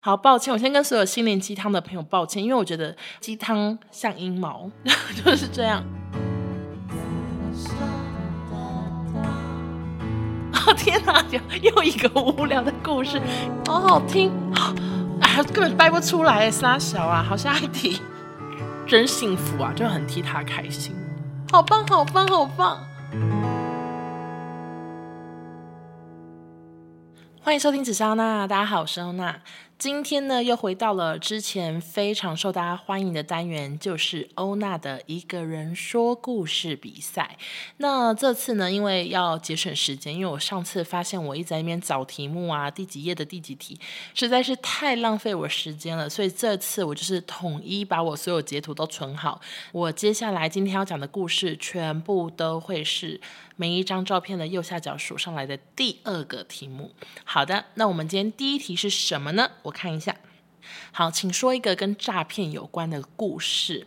[0.00, 4.70] 好抱歉，我先跟所有心灵鸡汤的朋友抱歉，因为我觉得鸡汤像阴毛，
[5.24, 5.82] 就是这样。
[10.52, 13.20] 哦天哪，又又一个无聊的故事，
[13.66, 14.30] 好好听，
[15.20, 18.00] 哎，根本掰不出来，三小啊，好，下一题，
[18.86, 20.94] 真幸福啊，就很替他开心，
[21.50, 22.86] 好棒，好棒，好棒。
[27.40, 29.40] 欢迎收听紫砂欧娜，大家好，我是欧娜。
[29.78, 37.38] 今天呢，又回到了之前非常受大家欢迎的单元，就是欧娜的一个人说故事比赛。
[37.76, 43.78] 那这次呢，因为要节省时间，因为我上次发现我一直在那边找题目啊，第几页的第几题，
[44.14, 49.40] 实在是太浪费我时间了，所以这次我就是统一把我所有截图都存好。
[49.70, 53.20] 我接下来今天要讲的故事，全部都会是
[53.54, 56.90] 每一张照片的右下角数上来的第二个题目。
[57.22, 59.48] 好的，那我们今天第一题是什么呢？
[59.68, 60.16] 我看一下，
[60.92, 63.86] 好，请说一个跟诈骗有关的故事。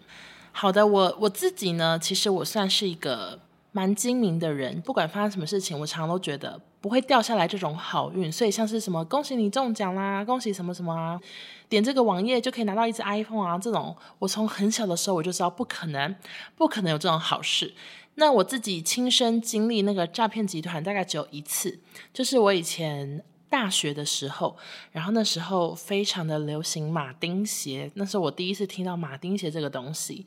[0.52, 3.40] 好的，我我自己呢，其实我算是一个
[3.72, 8.32] 蛮精明的人，不管发生什么事情，我常常都觉得不会掉下来这种好运。
[8.32, 11.20] 所以像是什么恭喜你中奖啦，恭喜什么什么啊，
[11.68, 16.16] 点这个网页就可以拿到一只 iPhone 啊，这种我从很小的时候我就知道不可能，
[16.56, 17.74] 不可能有这种好事。
[18.16, 21.80] 那我自己亲身经历那个诈骗集团大概只有一次，
[22.14, 23.24] 就是我以前。
[23.52, 24.58] 大学的时候，
[24.92, 30.26] 然后那时候非常的流行马丁鞋，那是我第一次听到马丁鞋这个东西。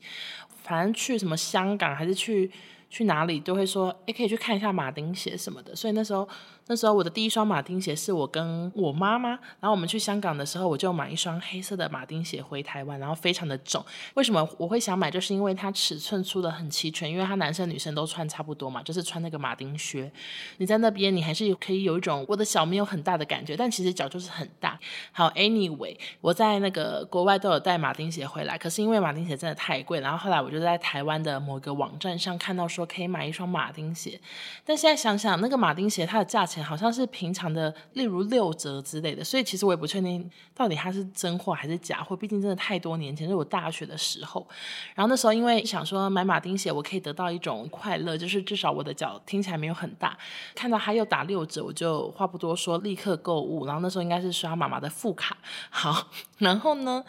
[0.63, 2.49] 反正去什么香港还是去
[2.89, 5.75] 去哪里，都会说，哎，可以去看一下马丁鞋什么的。
[5.75, 6.29] 所以那时候。
[6.67, 13.85] 那时候我的第一双马丁鞋是我跟我妈妈，然后我们去香港的时候，我就买一双黑色的马丁鞋回台湾，然后非常的重。
[14.15, 15.11] 为什么我会想买？
[15.11, 20.11] 就是因为它尺寸出的很齐全，因为它男生女生都穿差不多嘛，就是穿那个马丁靴。
[20.57, 24.79] 你在那边，你还是可以有一种我的脚没有很大的感觉，但其实脚就是很大。
[25.11, 34.19] 好，anyway，我在那个国外都有带马丁鞋回来，可是因为马丁鞋真的太贵，然后后来我就在台湾的某个网站上看到说可以买一双马丁鞋，
[34.65, 36.54] 但现在想想，那个马丁鞋它的价钱。
[36.63, 42.15] 好像是平常的，例如六折之类的，所以其实我也不确定到底它是真货还是假货。
[42.15, 44.47] 毕竟真的太多年前，是我大学的时候。
[44.93, 50.17] 然后那时候因为想说买马丁鞋，我可以得到一种快乐，就是至少我的脚听起来没有很大。
[50.53, 53.65] 看到它又打六折，我就话不多说，立刻购物。
[53.65, 55.37] 然后那时候应该是刷妈妈的副卡。
[55.69, 57.03] 好，然后呢，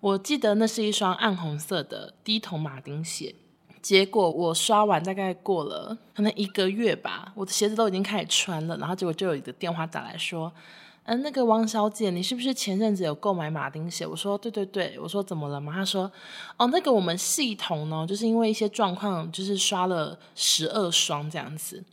[0.00, 3.34] 我记得那是一双暗红色的低筒马丁鞋。
[3.84, 10.50] 结果我刷完大概过了可能一个月吧，我的鞋子都已经开始穿了，然后结果就有一个电话打来说，
[11.02, 14.06] 嗯，那个王小姐，你是不是前阵子有购买马丁鞋？
[14.06, 15.70] 我说对对对，我说怎么了嘛？
[15.70, 16.10] 他说，
[16.56, 21.84] 哦，那个我们系统呢，就是因为一些状况，就是刷了十二双这样子。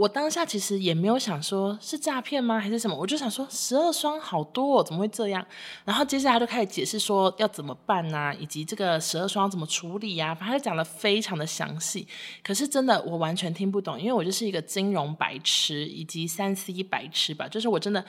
[0.00, 2.96] 我当下其实也没有想说是诈骗吗，还是什么？
[2.96, 5.44] 我就想说十二双好多哦，怎么会这样？
[5.84, 10.34] 然后接下来就开始解释说要怎么办呐，以及这个十二双怎么处理呀？
[10.34, 12.08] 反正讲得非常的详细。
[12.42, 18.02] 可是真的我完全听不懂，因为我就是一个金融白痴以及三 C 白痴吧，就是我真的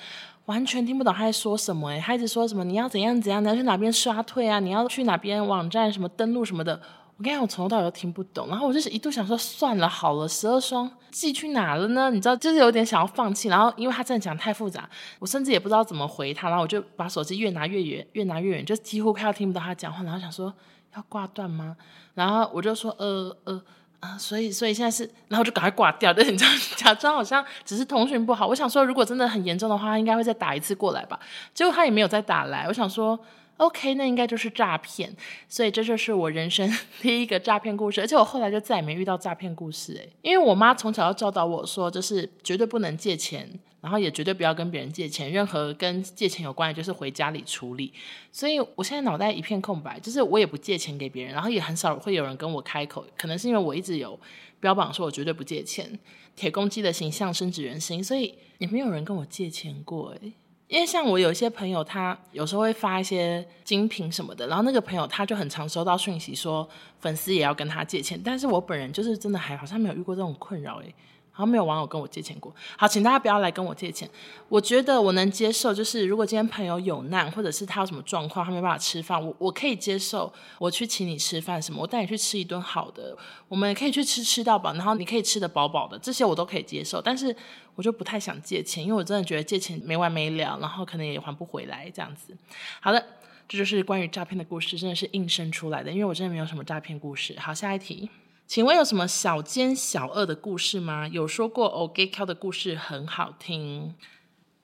[0.46, 1.90] 完全听不懂他在说什么。
[1.90, 4.62] 诶，他一直说什么你要怎样怎样，你要去哪边刷退啊？
[4.62, 6.81] 你要去哪边网站什么登录什么的。
[7.22, 12.09] 我跟你讲，我从头到尾都听不懂，然后我就是一度想说，算了，好了，十二双寄去哪了呢？
[12.09, 13.48] 你知道，就是有点想要放弃。
[13.48, 14.90] 然后因为他真的讲太复杂，
[15.20, 20.02] 我甚至也不知道怎么回他，然后我就把手机越拿越远，越拿越远，就几乎快要听不到他讲话。
[20.02, 20.52] 然后想说
[20.96, 21.78] 要挂断吗？
[22.16, 23.62] 然后我就说呃呃
[24.00, 28.48] 啊，所以所以现在是，然后就赶快挂掉，但是你知道，假装好像只是通讯不好。
[28.48, 31.20] 我想说，如果真的很严重的话，应该会再打一次过来吧。
[31.53, 32.66] 结果他也没有再打来。
[32.68, 33.20] 我想说。
[33.62, 35.16] OK，那应该就是诈骗，
[35.48, 36.68] 所以这就是我人生
[37.00, 43.48] 第一个诈骗故事，而且我后来就再也没遇到诈骗故事诶，因为我妈从小要教导我说，就是绝对不能借钱，
[43.80, 47.94] 然后也绝对不要跟别人借钱，任何跟借钱有关的，就是回家里处理。
[48.32, 54.20] 所以我现在脑袋一片空白，就是我也不借钱给别人，然后也很少会有人跟我开口，可能是因为我一直有
[54.60, 56.00] 标榜说我绝对不借钱，
[56.36, 60.34] 铁公鸡的形象深植人心，所以也没有人跟我借钱过诶。
[60.72, 66.68] 因为像我有一些朋友，他有时候会发一些精品什么的，然后那个朋友他就很常收到讯息说
[67.02, 70.96] 粉丝也要跟他借钱，但是我本人就是真的还好像没有遇过这种困扰诶。
[71.41, 72.53] 然后没有网友跟我借钱过。
[72.78, 74.08] 好，请大家不要来跟我借钱。
[74.47, 80.32] 我觉得我能接受，就是如果今天朋友有难，或者是他有什么状况，他没办法吃饭，我我可以接受。
[80.59, 83.17] 我去请你吃饭什么，我带你去吃一顿好的，
[83.47, 87.02] 我们可以去吃吃到饱，然后你可以吃得饱饱的，这些我都可以接受。
[87.02, 87.35] 但是
[87.73, 92.37] 我就不太想借钱，因为我真的觉得借钱没完没了，然后可能也还不回来这样子。
[92.79, 93.03] 好的，
[93.49, 97.35] 这就是关于诈骗的故事，真的是硬生出来的，因为我真的没有什么诈骗故事。
[97.40, 98.08] 好，下一题。
[98.52, 101.08] 请问有什么小奸小恶的故事吗？
[101.08, 103.96] 有说过哦，gay 的故事很好听。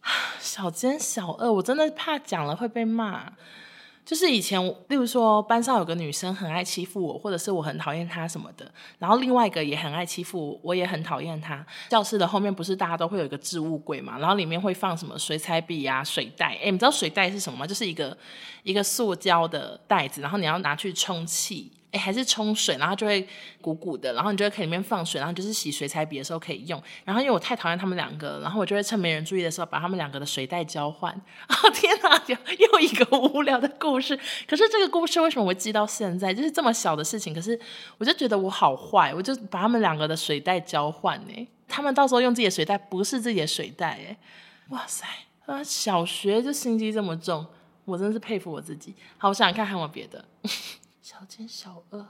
[0.41, 3.31] 小奸小恶，我真的怕讲了会被骂。
[4.03, 8.69] 就是以前，例如说班上有个女生很爱欺负我，或者是我很讨厌她什么的，
[8.99, 11.65] 然后另外一个也很爱欺负我，我也很讨厌她。
[11.87, 16.57] 教室的后面不是大家都会有一个置物柜嘛，然后里面会放什么水彩笔啊、水袋。
[16.61, 17.65] 诶，你知道水袋是什么吗？
[17.65, 18.17] 就是一个
[18.63, 21.71] 一个塑胶的袋子，然后你要拿去充气。
[21.97, 23.27] 还是冲水，然后就会
[23.61, 26.81] 鼓鼓的，然后你就会可以里面放水，然后就是洗水彩笔的时候可以用。
[27.03, 31.13] 然后因为我太讨厌他们两个，然后我就会趁没人注意的时候把他们两个的水袋交换。
[31.49, 34.17] 哦、天哪，又又一个无聊的故事。
[34.47, 36.33] 可是这个故事为什么会记到现在？
[36.33, 37.59] 就是这么小的事情，可是
[37.97, 41.47] 我就觉得我好坏，我就把他们两个的水袋交换呢。
[41.67, 44.17] 他们到时候用自己的水袋，不是自己的水袋哎。
[44.69, 45.05] 哇塞，
[45.45, 47.45] 啊，小学就心机这么重，
[47.85, 48.93] 我真是佩服我自己。
[49.17, 50.23] 好，我想想看还有别的。
[51.09, 52.05] 小奸小恶，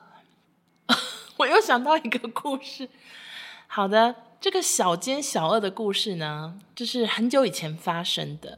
[1.37, 2.89] 我又想到一个故事。
[3.67, 8.57] 好的，这个小奸小恶的故事呢，就是很久以前发生的。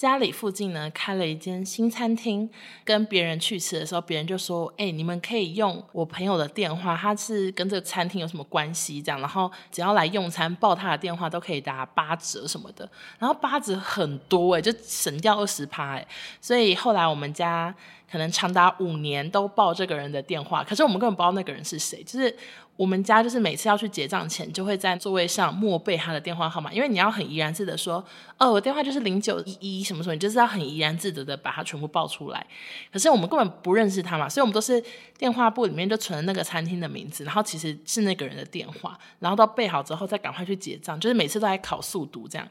[0.00, 2.48] 家里附近呢开了一间新餐厅，
[2.84, 9.02] 跟别人去吃的时候，别人就说：“哎、你们可以用我朋友的电话，他是跟这个餐厅有什么关系？
[9.02, 12.90] 这样，然后只要来用餐报他的电话，都可以打八折什么的。
[13.18, 16.08] 然后八折很多哎，就省掉二十趴哎。
[16.40, 17.74] 所以后来我们家
[18.10, 22.34] 可能长达五年都报这个人的电话，可是我们根本不知道那个人是谁，就是。
[22.80, 28.02] 我们家就是每次要去结账前，就会在座位上默背他的电话号码，因为你要很怡然自得说，
[28.38, 32.46] 哦，我电话就是零九一一什么什么，你就是要很怡然自得的把它全部报出来。
[32.90, 34.82] 可是我们根本不认识他嘛，所以我们都是
[35.18, 42.48] 电话簿里面就存了那个餐厅的名字，然后其实是那个人的电话，然后到背好之后再赶快去结账，就是每次都在考速读这样。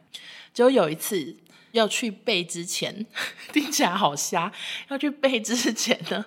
[0.53, 1.35] 就有一次
[1.71, 3.07] 要去背之前，
[3.51, 4.51] 听起来好瞎，
[4.89, 6.23] 要去背之前呢，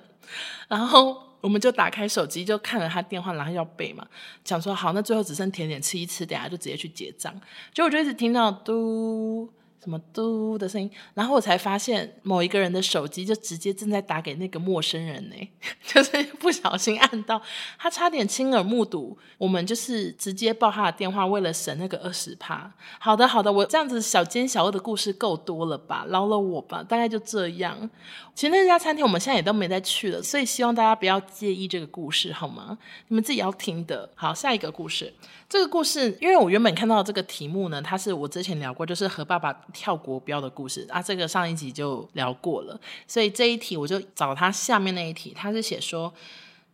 [0.67, 1.32] 然后。
[1.43, 4.07] 我们就打开手机，就看了他电话，然后要背嘛，
[4.43, 7.31] 想说好，那最后只剩甜点吃一吃，等下就直接去结账。
[7.75, 9.53] 结果我就一直听到嘟。
[9.83, 15.35] 什么嘟的声音，然后我才发现某一个人的手机就直接正在打给那个陌生人呢，
[15.85, 17.43] 就是不小心按到，
[17.77, 22.73] 他差点亲耳目睹我们就是直接报他的电话，为了省那个二十趴。
[23.01, 27.91] 好的好的，我这样子小奸小恶的故事够多了吧，饶了我吧，大概就这样。
[28.37, 32.79] 其实那家餐厅我们现在也都没再去了，所以希望大家不要介意这个故事好吗？
[33.09, 34.09] 你们自己要听的。
[34.15, 35.13] 好，下一个故事。
[35.53, 41.03] 这个故事，因为我原本看到这个题目呢，它是我之前聊过，就是和爸爸跳国标的故事啊。
[41.03, 46.11] 这个上一集就聊过了，所以这一题我就找他下面那一题，他是写说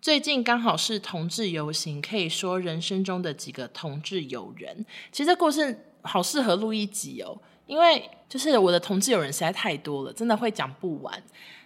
[0.01, 4.87] 最近刚好是同志游行，可以说人生中的几个同志友人。
[5.11, 7.37] 其实这故事好适合录一集哦，
[7.67, 11.21] 因为就是我的同志友人实在太多了，真的会讲不完。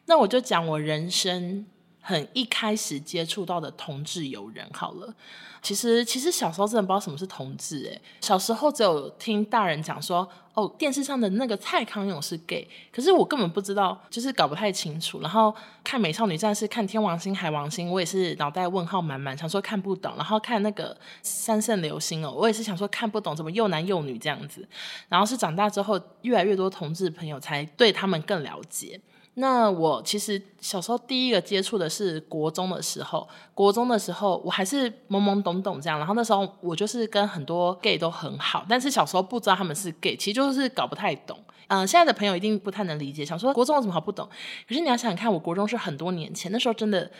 [0.07, 1.67] 那我就讲我人生
[2.03, 5.15] 很一开始接触到的同志友人好了。
[5.63, 8.03] 其实，其实小时候真的不知道什么是同志诶。
[8.21, 15.21] 小时候只有听大人讲说，哦，电视上的那个蔡康永是 gay，可是我根本不知道，就是搞不太清楚。
[15.21, 15.55] 然后
[15.85, 20.13] 看美少女战士、看天王星、海王星，我也是脑袋问号满满，想说看不懂。
[20.17, 24.69] 然后看那个三圣流星哦，我也是想说看不懂，怎么又男又女这样子。
[25.09, 29.01] 然后是长大之后，越来越多同志朋友才对他们更了解。
[29.35, 41.39] 那我其实小时候第一个接触的是国中的时候，国中的时候我还是懵懵懂懂这样，然后那时候我就是跟很多 gay 都很好，但是小时候不知道他们是 gay，其实就是搞不太懂。
[41.69, 44.29] 嗯、呃，现在的朋友一定不太能理解，想说国中有什么好不懂？
[44.69, 47.11] 可是你要想想看，我国中是很多年前，那时候真的，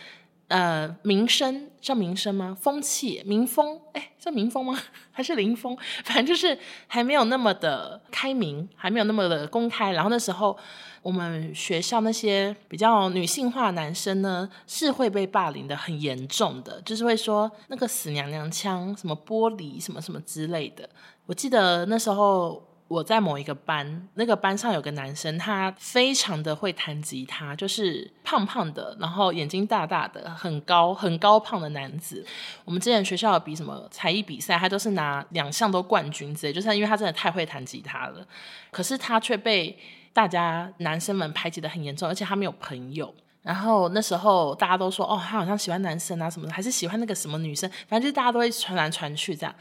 [0.49, 2.55] 呃，民声叫民声吗？
[2.61, 4.79] 风气民风，哎，叫民风吗？
[5.11, 5.75] 还是林风？
[6.03, 10.55] 反正就是还没有那么的开明，还没有那么的公开，然后那时候。
[11.03, 20.89] 我们学校那些比较女性化男生呢，是会被霸凌的很严重的，就是会说那个死娘娘腔，什么玻璃，什么什么之类的。
[21.25, 32.25] 我记得那时候我在某一个班，那个班上有个男生，他非常的会弹吉他，就是胖胖的，然后眼睛大大的，很高很高胖的男子。
[32.63, 38.25] 我们之前学校比什么才艺比赛，他都是拿两项都冠军之类，就是因为他真的太会弹吉他了。
[38.71, 39.77] 可是他却被。
[40.13, 43.13] 大家男生们排挤得很严重，而且他没有朋友。
[43.41, 49.53] 然后那时候大家都说，哦，他好像喜欢男生啊什么的，还是喜欢那个什么女生，反正就是大家都会传来传去这样。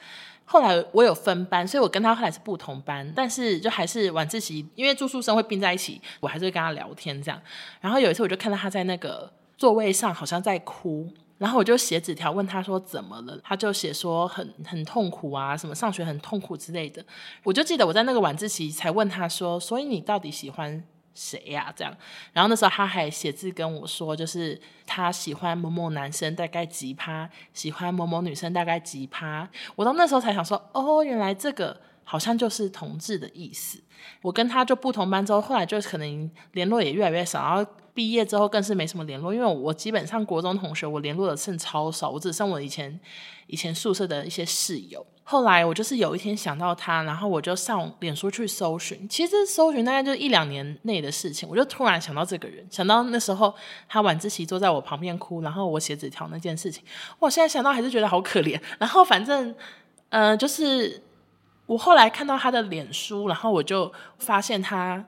[0.44, 7.40] 后来我有分班，所以我跟他后来是不同班，但是就还是晚自习，因为住宿生会并在一起，我还是会跟他聊天这样。
[7.80, 11.12] 然后有一次我就看到他在那个座位上好像在哭。
[11.42, 17.04] 然后我就写纸条问他说怎么了，他就写说很很痛苦啊，什么上学很痛苦之类的。
[17.42, 21.72] 我就记得我在那个晚自习才问他说，所以你到底喜欢谁呀？
[21.74, 21.92] 这样。
[22.32, 29.50] 然后那时候他还写字跟我说，就是他喜欢某某男生大概几趴，喜欢某某女生大概几趴。
[29.74, 33.82] 我到那时候才想说，哦，原来这个好像就是同志的意思。
[34.22, 42.98] 我跟他就不同班之后，后来就可能联络也越来越少，然后毕业之后更是没什么联络，因为我基本上国中同学我联络的剩超少，我只剩我以前
[43.46, 45.04] 以前宿舍的一些室友。
[45.24, 53.54] 后来我就是有一天想到他，然后我就上脸书去搜寻，其实搜寻大概就一两年内的事情，我就突然想到这个人，想到那时候
[53.88, 56.82] 他晚自习坐在我旁边哭，然后我写纸条那件事情，
[57.18, 58.60] 我现在想到还是觉得好可怜。
[58.78, 59.54] 然后反正，
[60.10, 61.02] 嗯、就是。
[61.64, 65.02] 我后来看到他的脸书，然后我就发现他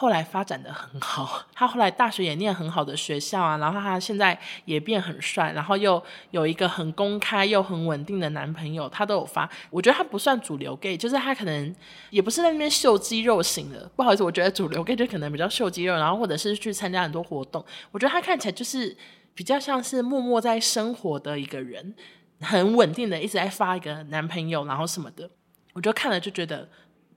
[0.00, 1.42] 后来发展的很好。
[1.52, 6.00] 他后来大学也念很好的学校啊，然后他现在也变很帅，然后又
[6.30, 9.50] 有一个很公开又很稳定的男朋友，他都有发。
[9.70, 11.74] 我觉得他不算主流 gay，就是他可能
[12.10, 13.90] 也不是在那边秀肌肉型的。
[13.96, 17.64] 不好意思，我觉得主流 gay 就可能比较秀肌肉，然后或者是去参加很多活动。
[17.90, 18.96] 我觉得他看起来就是
[19.34, 21.92] 比较像是默默在生活的一个人，
[22.40, 25.28] 很稳定的一直在发一个男朋友，然后什么的。
[25.72, 26.68] 我就看了就觉得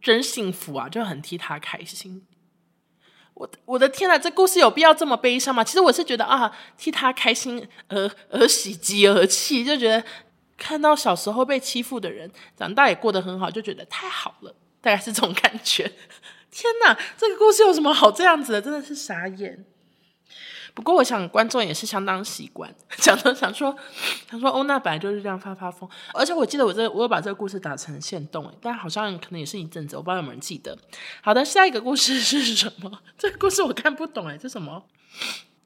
[0.01, 2.25] 真幸福啊，就很替他开心。
[3.33, 5.63] 我我的天呐，这故事有必要这么悲伤吗？
[5.63, 10.03] 其实我是觉得啊，替他开心而而喜极而泣，就觉得
[10.57, 15.91] 看到小时候被欺负的人长大也过得很好，就觉得太好了，大概是这种感觉。
[16.51, 18.61] 天呐，这个故事有什么好这样子的？
[18.61, 19.65] 真的是傻眼。
[20.73, 23.75] 不过，我想观众也是相当习惯， 想说想说，
[24.29, 30.77] 想说欧娜本来就是这样发发疯，而且我记得我这我有把这个故事打成现动，但好像可能也是一阵子，我不知道有没有人记得。
[31.21, 32.99] 好的，下一个故事是什么？
[33.17, 34.83] 这个故事我看不懂哎，这什么？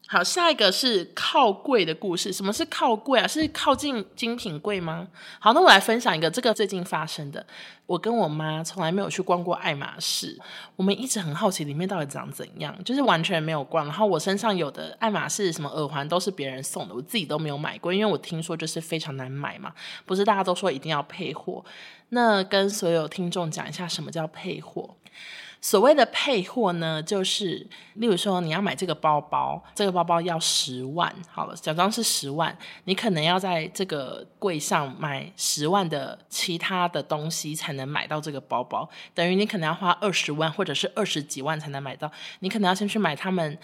[0.08, 2.32] 好，下一个是靠柜的故事。
[2.32, 3.28] 什么是靠柜啊？
[3.28, 5.08] 是靠近精品柜吗？
[5.40, 7.44] 好，那我来分享一个这个最近发生的。
[7.88, 10.40] 我跟我妈从来没有去逛过爱马仕，
[10.76, 13.86] 我们一直很好奇里面到底长怎样，就是完全没有逛。
[13.86, 19.74] 然后我身上有的爱马仕什么耳环都是别人送的，我自己都没有买过，因为我听说就是非常难买嘛，
[20.06, 21.66] 不是大家都说一定要配货。
[22.10, 24.96] 那跟所有听众讲一下什么叫配货。
[25.66, 43.58] 所谓的配货呢，就是例如说你要买这个包包，这个包包要十万，好了，假装是十万，你可能要在这个柜上买十万的其他的东西才能买到这个包包，等于你可能要花二十万或者是二十几万才能买到，你可能要先去买他们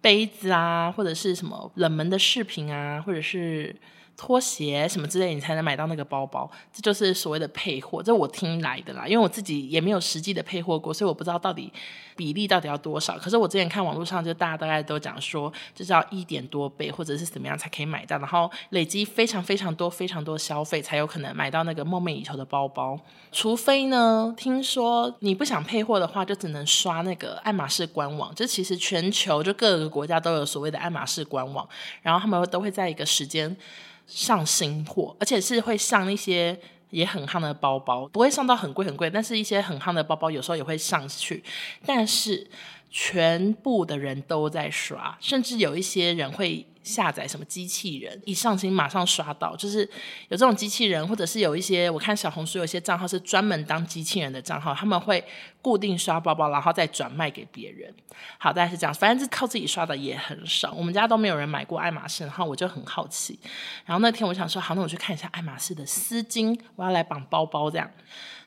[0.00, 3.76] 杯子啊，或者是什么冷门的饰品啊，或者是。
[4.24, 9.04] 拖鞋什么之类，你才能买到那个包包，这就是所谓的配货，这我听来的啦。
[9.04, 11.72] 因为我自己也没有实际的配货过，所以我不知道到底
[12.14, 13.18] 比例到底要多少。
[13.18, 22.96] 可是我之前看网络上，就大家大概都讲说，就是要一点多倍或者是怎么样才可以买到，然后累积非常非常多非常多消费，才有可能买到那个梦寐以求的包包。
[23.32, 28.32] 除非呢，听说你不想配货的话，就只能刷那个爱马仕官网。
[28.36, 31.68] 就其实全球就各个国家都有所谓的爱马仕官网，
[32.02, 33.56] 然后他们都会在一个时间。
[34.06, 36.58] 上新货，而且是会上一些
[36.90, 41.42] 也很夯的包包，不会上到很贵很贵，但是一些很夯的包包有时候也会上去，
[41.86, 42.50] 但是
[42.90, 46.66] 全部的人都在刷，甚至有一些人会。
[46.82, 49.80] 下载什么机器人，一上新马上刷到，就是
[50.28, 55.24] 有这种机器人，或者是有一些我看小红书有些账号是专门当机器人的账号，他们会
[55.60, 57.92] 固定刷包包，然后再转卖给别人。
[58.38, 60.72] 好，大概是这样，反正是靠自己刷的也很少。
[60.72, 63.38] 我们家都没有人买过爱马仕，然后我就很好奇。
[63.84, 67.90] 然后那天我想说，好，那我去看一下爱马仕的丝巾，我要来绑包包这样。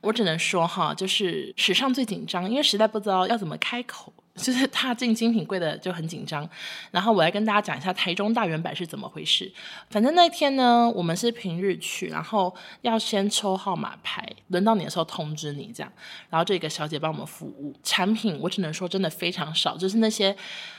[0.02, 4.14] 我只能说哈，就是史上最紧张，因为实在不知道要怎么开口。
[4.36, 6.48] 就是 踏进精品柜的就很紧张，
[6.92, 9.52] 然后我来跟大家讲一下台中大远百是怎么回事。
[9.90, 15.92] 反正那天呢，我们是平日去，然后要先抽号码牌，轮到你的时候通知你这样，
[16.30, 17.74] 然后这个小姐帮我们服务。
[17.84, 20.36] 产品我只能说真的非常少，就是那些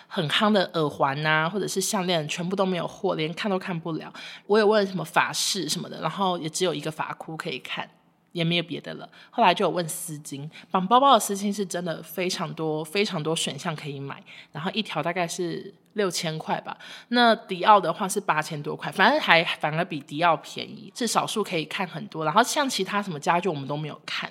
[0.07, 4.13] 很夯的耳环啊，或者是项链，全部都没有货，连看都看不了。
[4.47, 7.89] 我有问什么法式什么的，然后也只有一个法箍可以看。
[8.37, 9.09] 也没有别的了。
[9.31, 16.76] 后来就有问丝巾，绑包包的丝巾是真的非常多，非常多选项可以买，然后一条大概是六千块吧。
[17.09, 22.25] 那迪奥的话是八千多块，反正还反而比迪奥便宜，是少数可以看很多。
[22.25, 24.31] 然后像其他什么家具我们都没有看，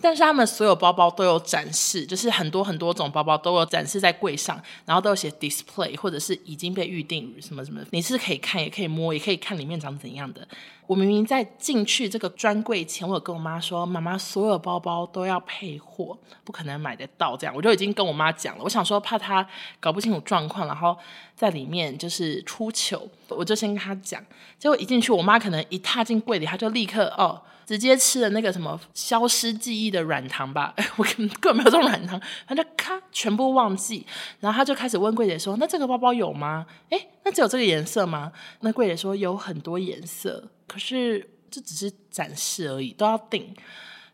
[0.00, 10.46] 但是他们所有包包都有展示，就是很多很多种包包都有展示在柜上，然后都有写 display 或者是已经被预定什么什么，你是可以看，也可以摸，也可以看里面长怎样的。
[10.88, 18.64] 我明明在进去这个专柜前，我有跟我妈说：“妈妈，所有包包都要配货，不可能买得到。”这样我就已经跟我妈讲了。
[18.64, 19.46] 我想说，怕她
[19.78, 20.98] 搞不清楚状况，然后
[21.34, 24.24] 在里面就是出糗，我就先跟她讲。
[24.58, 30.74] 结果一进去，我妈可能一踏进柜里，她就立刻哦，直接吃了那个什么消失记忆的软糖吧。
[30.96, 34.06] 我根本没有这种软糖，她就咔全部忘记。
[34.40, 36.66] 然后她就开始问柜姐说：“那这个包包有吗？
[36.90, 38.30] 诶，那只有这个颜色吗？”
[38.60, 43.54] 那柜姐说：“有很多颜色。”可是这只是展示而已，都要订。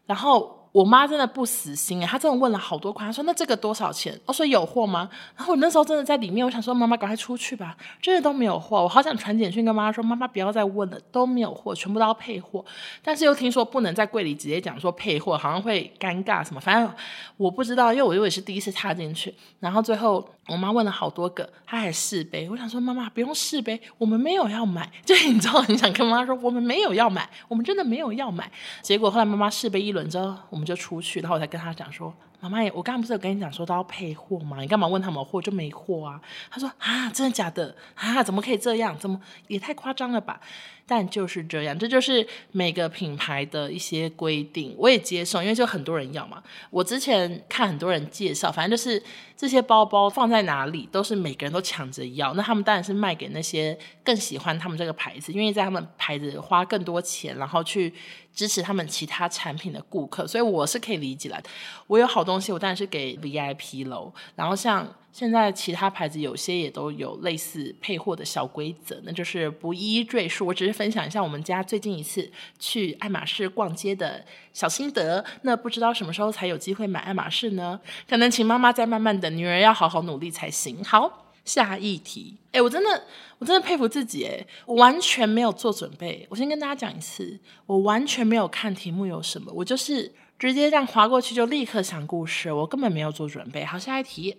[0.06, 4.18] 然后我妈真的不死心哎，她真的问了好多款，她说那这个多少钱？
[4.26, 5.08] 我说有货吗？
[5.36, 12.64] 然后我那时候真的在里面，我想说妈妈赶快出去吧，真的都没有货，我好想传简讯跟妈妈说，妈妈不要再问了，都没有货，全部都要配货。
[13.02, 16.92] 但是又听说不能在柜里直接讲说配货，好像会尴尬什么，反正
[17.36, 19.34] 我不知道，因为我又为是第一次插进去。
[19.60, 28.50] 然后最后我妈问了好多个，她还试杯，我想说妈妈不用试杯，我们没有要买， 就你知道你想跟妈妈说我们没有要买，我们真的没有要买。
[28.82, 32.12] 结果后来妈妈试杯一轮之后，我们就出去，然后我才跟她讲说。
[32.40, 34.60] 妈妈，我刚刚不是有跟你讲说都要配货吗？
[34.60, 36.20] 你干嘛问他们货就没货啊？
[36.48, 38.22] 他说啊，真的假的啊？
[38.22, 38.96] 怎么可以这样？
[38.96, 40.40] 怎么也太夸张了吧？
[40.88, 46.42] 但就是这样，这就是每个品牌的一些规定，我也接受，因为就很多人要嘛。
[46.70, 49.00] 我之前看很多人介绍，反正就是
[49.36, 57.92] 这些包包放在哪里都是每个人都抢着要，那他们当然是卖给那些更喜欢他们这个牌子，因为在他们牌子花更多钱，然后去。
[58.38, 61.42] 支持他们其他产品的顾客，所以我是可以理解的。
[61.88, 64.14] 我有好东西，我当然是给 VIP 喽。
[64.36, 70.46] 然后像现在其他牌子，有些也都有类似配货的小规则，那就是不一一赘述。
[70.46, 72.30] 我只是分享一下我们家最近一次
[72.60, 75.24] 去爱马仕逛街的小心得。
[75.42, 77.80] 那不知道什么时候才有机会买爱马仕呢？
[78.08, 80.84] 可能请妈妈再慢慢等，女儿要好好努力才行。
[80.84, 81.24] 好。
[81.48, 83.04] 下一题，哎，我真的，
[83.38, 86.26] 我真的佩服自己，哎，我完全没有做准备。
[86.28, 93.64] 我先跟大家讲一次，我完全没有看题目有什么，我就是直接这样滑过去就立刻讲故事，我根本没有做准备。
[93.64, 94.36] 好，下一题，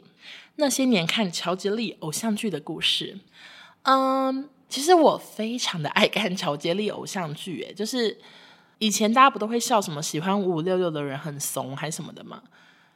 [0.58, 3.18] 那些年看乔杰利偶像剧的故事，
[3.82, 8.16] 嗯，其实我非常的爱看乔杰利偶像剧，哎，就是
[8.78, 12.44] 以前大家不都会笑什么喜欢五五六六的人很怂还是什么的吗？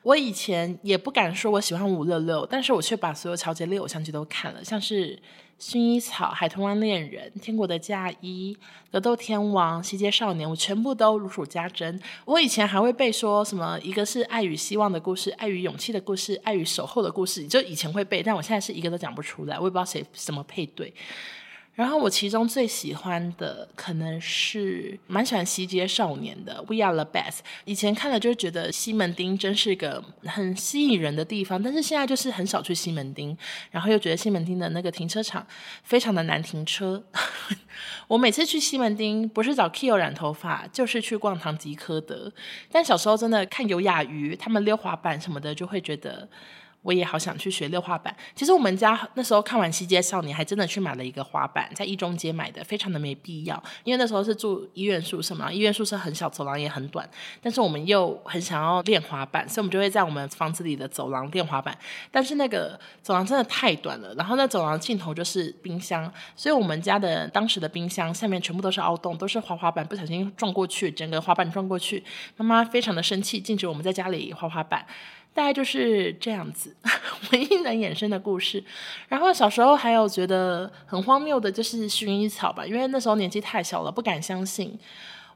[0.03, 5.15] 我以前也不敢说我喜欢五六六，但是我却把所有乔杰立偶像剧都看了，像是
[5.59, 8.53] 《薰衣草》《海豚湾恋人》《天国的嫁衣》
[8.91, 11.97] 《格斗天王》《西街少年》，我全部都如数家珍。
[12.25, 20.93] 我以前还会背说什么，一个是爱与希望的故事，爱与勇气的故事，爱与守候的故事，就以前会背，但我现在是一个都讲不出来，我也不知道谁什么配对。
[21.75, 27.37] 然后我其中最喜欢的可能是蛮喜欢《西街少年》的，《We Are the Best》。
[27.65, 33.35] 以前看了就觉得西门町真是个很吸引人的地方，但是现在就是很少去西门町，
[33.71, 35.45] 然后又觉得西门町的那个停车场
[35.83, 37.03] 非常的难停车。
[38.07, 42.31] 我每次去西门町，不是找 Kio 染头发，就是去逛唐吉诃德。
[42.71, 46.29] 但小时候真的看游雅鱼他们溜滑板什么的，就会觉得。
[46.83, 48.15] 我也好想去学溜滑板。
[48.35, 53.61] 其实我们家那时候看完《西街少年》，还真的去买了一个滑板，在一中街买的，非常的没必要。
[53.83, 57.09] 因为那时候是住医院宿舍嘛，医院宿舍很小，走廊也很短。
[57.41, 61.77] 但是我们又很想要练滑板，所以我们就会在我们房子里的走廊练滑板。
[62.11, 72.03] 但是那个走廊真的太短了，然后那走廊尽头就是冰箱，所以我们家的当时的冰箱下面全部都是凹洞，都是滑滑板，不小心撞过去，整个滑板撞过去，
[72.35, 74.85] 妈妈非常的生气，禁止我们在家里滑滑板。
[75.33, 76.75] 大概就是这样子，
[77.31, 78.63] 唯一能衍生的故事。
[79.07, 84.77] 然后小时候还有觉得很荒谬的，就是薰衣草吧，因为那时候年纪太小了，不敢相信，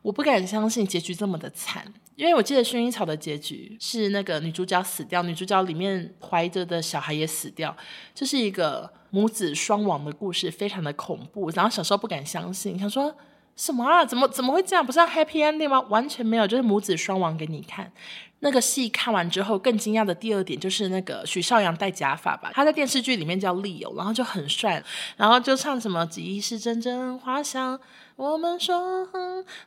[0.03, 1.91] 我不敢相信结局这么的惨。
[2.15, 7.75] 因为我记得薰衣草的结局是那个女主角死掉，女主角里面怀着的小孩也死掉，
[8.13, 11.49] 这、就是一个母子双亡的故事，非常的恐怖。
[11.51, 13.15] 然后小时候不敢相信，想说。
[13.55, 14.05] 什么啊？
[14.05, 14.85] 怎么怎么会这样？
[14.85, 15.81] 不是要 happy ending 吗？
[15.89, 17.91] 完全没有，就是母子双亡给你看。
[18.39, 24.83] 那个戏看完之后，更惊讶的第二点就是那个许绍洋戴假发吧，他在电视剧里面叫利友然后就很帅，
[25.15, 27.79] 然后就唱什么“几是阵阵花香”，
[28.15, 29.07] 我们说，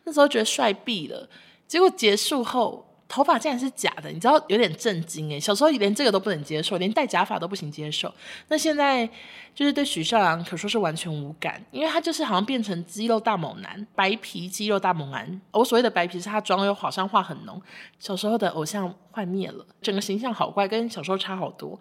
[0.04, 1.28] 那时候觉得帅毙了。
[1.66, 2.89] 结果结束后。
[3.11, 5.40] 头发竟然是假的，你知道有点震惊诶。
[5.40, 8.14] 小时候连这个都不能接受，连戴假发都不行接受。
[8.46, 9.05] 那现在
[9.53, 15.40] 就是对许绍洋可说是完全无感，因为他就是好像变成肌肉大猛男，白皮肌肉大猛男。
[15.51, 17.61] 我所谓的白皮是他妆又好像化很浓。
[17.99, 21.79] 小时候的偶像幻灭了，整个形象好怪，跟小时候差好多。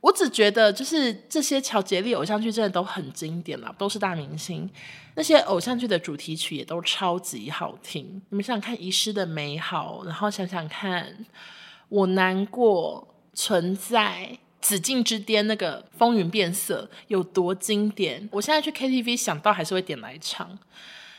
[0.00, 4.68] 我只觉得，就是这些乔杰立偶像剧真的都很经典了，都是大明星。
[5.14, 8.22] 那些偶像剧的主题曲也都超级好听。
[8.30, 11.04] 你们想想看，《遗失的美好》，然后想想看，
[11.90, 13.06] 《我难过》、
[13.38, 14.30] 《存在》、
[14.62, 18.26] 《紫禁之巅》那个风云变色有多经典。
[18.32, 20.58] 我现在去 KTV 想到还是会点来唱。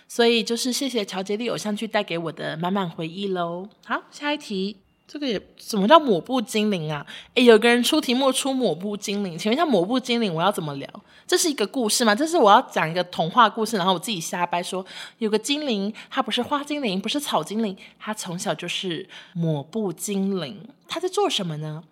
[0.07, 3.69] 所以就是谢谢乔杰立偶像剧带给我的满满回忆喽。
[3.85, 4.80] 好，下一题。
[5.11, 7.05] 这个也什么叫抹布精灵啊？
[7.33, 10.87] 诶，有个人出题目出抹布精灵，请问一下抹布精灵我要怎么聊？
[11.27, 12.15] 这是一个故事吗？
[12.15, 14.85] 这是我要讲一个童话故事，然后我自己瞎掰说
[15.17, 20.65] 有个精灵，它不是花精灵，不是草精灵，它从小就是抹布精灵。
[20.87, 21.83] 它在做什么呢？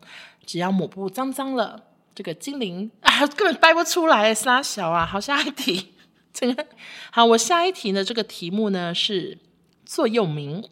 [0.45, 1.83] 只要抹布脏脏了，
[2.15, 5.05] 这个精灵啊根本掰不出来，三小啊！
[5.05, 5.91] 好，下一题，
[6.33, 6.65] 这个
[7.11, 9.37] 好，我下一题呢，这个题目呢是
[9.85, 10.63] 座右铭。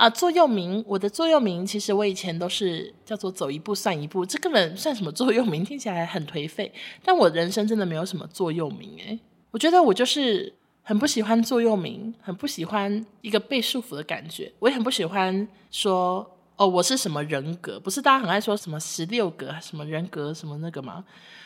[0.00, 5.62] 啊，座右铭，我的座右铭其实我以前都是叫做走一步算一步，这根本算什么座右铭？
[5.62, 6.72] 听起来很颓废。
[7.04, 16.26] 但我人生真的没有什么座右铭诶，我觉得我就是很不喜欢座右铭，很不喜欢一个被束缚的感觉，我也很不喜欢说
[16.60, 17.80] 哦，我是什么人格？
[17.80, 21.02] 不是大家很爱说什么十六格、什么人格、什么那个吗？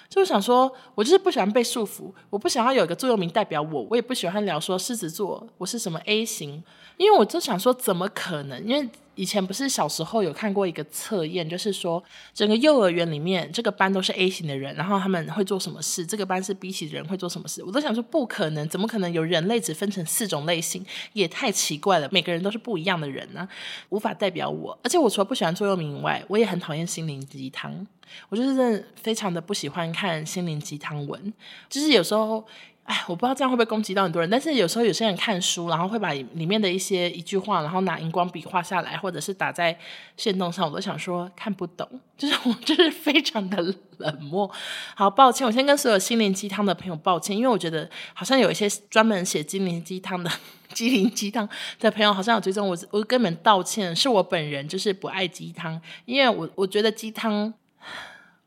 [0.08, 6.64] 就想说，我就是不喜欢被束缚，我不想要有一个座右铭代表我，我也不喜欢聊说狮子座，我是什么 A 型，
[6.96, 8.60] 因为我就想说，怎么可能？
[8.66, 16.04] 因为以前不是小时候有看过一个测验，就是说整个幼儿园里面这个班都是 A 型的人，然后他们会做什么事？
[16.04, 17.62] 这个班是 B 型的人会做什么事？
[17.64, 20.84] 我都想说，不可能，怎么可能有人类只分成四种类型？
[21.12, 23.48] 也太奇怪了，每个人都是不一样的人呢、啊，
[23.90, 24.78] 无法代表我。
[24.82, 27.86] 而且我除了不喜欢座右铭以外，我也很讨厌心灵鸡汤。
[28.28, 31.32] 我就是真的非常的不喜欢看心灵鸡汤文，
[31.70, 32.44] 就是有时候，
[32.84, 39.76] 哎，我不知道这样会不会攻击到很多人，但是有时候有些人看书，然后会把里面的一些一句话，然后拿荧光笔画下来，或者是打在
[40.18, 43.56] 线动上，我都想说看不懂，就是我就是 非常的
[43.96, 44.50] 冷漠。
[44.94, 50.30] 好，抱歉，我先跟所有心灵鸡汤的朋友抱歉，因为我觉得好像有一些专门写心灵鸡汤的。
[50.74, 57.54] 心灵鸡汤的朋友好像有追踪我，我跟你们道歉，是我本人就是不爱鸡汤，因为我我觉得鸡汤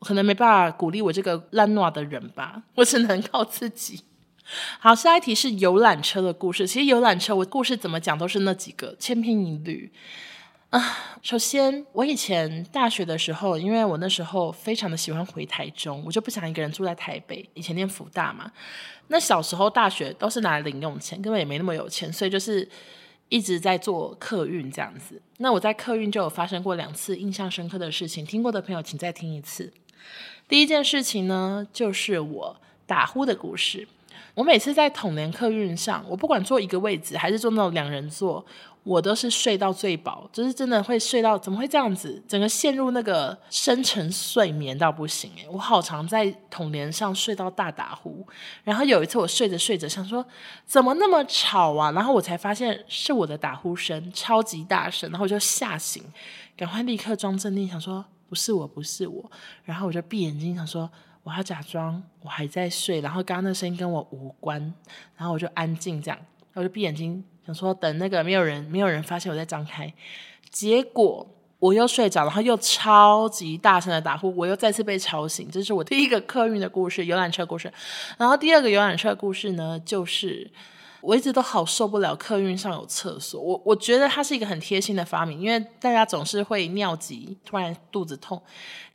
[0.00, 4.00] 可能没办法鼓励我这个烂惰的人吧，我只能靠自己。
[4.78, 6.66] 好，下一题是游览车的故事。
[6.66, 9.92] 其实游览车我故事怎么讲都是那几个，千篇一律。
[10.70, 17.48] 啊，首先我以前大学的时候，因为我那时候非常的喜欢回台中，我就不想一个人住在台北。
[17.54, 18.50] 以前念福大嘛，
[19.08, 22.68] 那小时候大学都是拿零用钱，根本也没那么有钱，所以就是
[23.30, 25.20] 一直在做客运这样子。
[25.38, 29.72] 那我在客运就有发生过两次印象深刻的事情，听过的朋友请再听一次。
[30.46, 33.88] 第一件事情呢，就是我打呼的故事。
[34.34, 38.44] 我每次在统联客运上，我不管坐一个位置还是坐那种两人座。
[38.84, 42.22] 我都是睡到最饱，就是真的会睡到，怎么会这样子？
[42.26, 48.26] 整个陷入那个深层睡眠到不行诶，我好常在统联上睡到大打呼，
[48.64, 50.24] 然后有一次我睡着睡着想说
[50.64, 56.02] 怎么那么吵啊，然后我才发现是我的打呼声超级大声，然后我就吓醒，
[56.56, 59.30] 赶快立刻装镇定想说不是我不是我，
[59.64, 60.90] 然后我就闭眼睛想说
[61.28, 64.58] 我要假装我还在睡，然后刚刚那声音跟我无关，
[65.14, 66.18] 然后我就安静这样，
[66.54, 67.22] 我就闭眼睛。
[67.44, 69.92] 想说等那个没有人，没有人发现我在张开，
[70.48, 75.50] 结果我又睡着，然后又超级大声的打呼，我又再次被吵醒。
[75.50, 77.70] 这是我第一个客运的故事，游览车故事。
[78.16, 80.50] 然后第二个游览车故事呢，就是。
[81.00, 88.40] 我一直都好受不了客运上有厕所，我我觉得它是一个很贴心的发明，因为大家总是会尿急，突然肚子痛，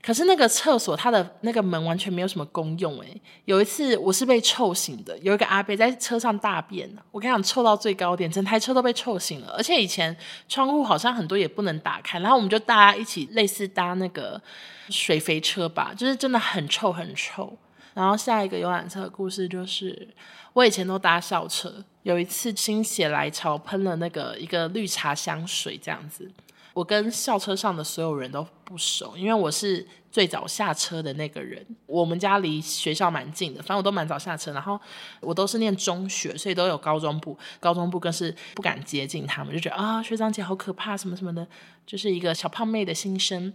[0.02, 3.22] 可是那个厕所它的那个门完全没有什么功用诶。
[3.46, 10.16] 有一次我是被臭醒的，有一个阿伯在车上大便，我跟你讲臭到最高点，整台车都被臭醒了，而且以前
[10.50, 14.42] 窗户好像很多也不能打开，然后我们就大家一起类似搭那个
[14.90, 17.58] 水肥车吧，就是真的很臭很臭。
[17.94, 20.08] 然后下一个游览车的故事就是，
[20.54, 26.32] 我以前都搭校车，有一次心血来潮喷了那个一个绿茶香水，这样子，
[26.74, 29.88] 我跟校车上的所有人都不熟，因为我是。
[30.14, 34.54] 最早下车的那个人，我们家离学校蛮近的，反正我都蛮早下车。
[34.54, 34.80] 然后
[35.20, 41.48] 我都是念中学，所以都有高中部，高中部更是不敢接近他们，就觉得啊，学长姐好可怕，什么什么的，
[41.84, 43.52] 就是一个小胖妹的心声。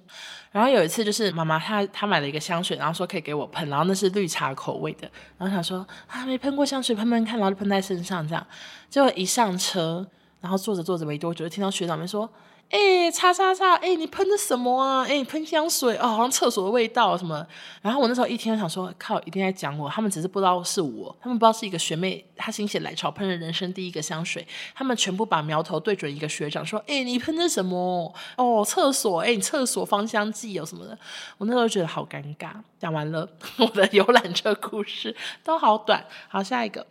[0.51, 8.45] 然后有一次，就是妈妈她她买了一个香水，然后说可以给我喷，然后那是绿茶口味的，然后想说啊，没喷过香水，喷喷看，然后就喷在身上这样。
[8.91, 10.05] 结果一上车，
[10.41, 12.29] 然后坐着坐着没多久，就听到学长们说。
[12.71, 13.77] 哎，擦擦擦！
[13.77, 15.03] 哎，你喷的什么啊？
[15.09, 17.47] 哎，喷香水哦，好像厕所的味道什么。
[17.81, 19.89] 然后我那时候一听，想说靠，一定在讲我。
[19.89, 24.47] 他们只是不知道是我，他们不知道是一个学妹，她心血来潮喷了人生第一个香水。
[24.75, 28.15] 他们全部把苗头对准一个学长，说：“哎，你喷的什么？
[28.37, 29.21] 哦，厕所！
[29.21, 30.99] 哎，你厕所芳香剂有什么的？”
[31.39, 32.51] 我那时候觉得好尴尬。
[32.79, 33.27] 讲完了，
[33.57, 36.05] 我的游览车故事都好短。
[36.29, 36.87] 好，下一个。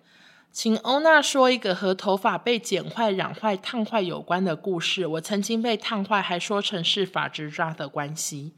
[0.59, 5.05] 请欧娜说一个和头发被剪坏、染坏、烫坏有关的故事。
[5.05, 8.53] 我曾经被烫坏，还说成是发质渣的关系。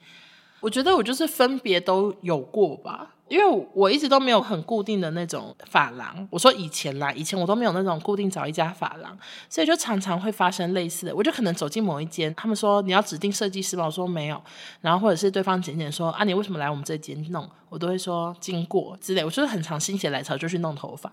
[0.61, 3.15] 我觉得我就是分别都有过吧。
[3.29, 11.15] 因为我一直都没有很固定的那种发廊，我说以前啦，以前我都没有那种固定找一家发廊，所以就常常会发生类似的。
[11.15, 13.85] 我就可能走进某一间，他们说你要指定设计师吗？
[13.85, 14.41] 我说没有，
[14.81, 17.47] 然后或者是对方剪剪说啊，你为什么来我们这间弄？
[17.69, 19.23] 我都会说经过之类。
[19.23, 21.11] 我就是很常心血来潮就去弄头发。